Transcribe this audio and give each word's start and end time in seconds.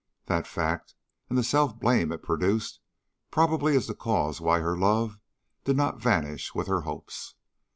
That 0.25 0.47
fact, 0.47 0.95
and 1.29 1.37
the 1.37 1.43
self 1.43 1.79
blame 1.79 2.11
it 2.11 2.23
produced, 2.23 2.79
probably 3.29 3.75
is 3.75 3.85
the 3.85 3.93
cause 3.93 4.41
why 4.41 4.59
her 4.59 4.75
love 4.75 5.19
did 5.63 5.77
not 5.77 6.01
vanish 6.01 6.55
with 6.55 6.65
her 6.65 6.81
hopes. 6.81 7.35